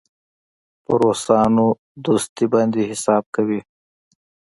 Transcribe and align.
پر 0.83 0.97
روسانو 1.03 1.67
دوستي 2.05 2.45
باندې 2.53 2.89
حساب 2.91 3.23
کوي. 3.35 3.61